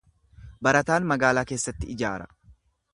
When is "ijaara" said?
1.97-2.31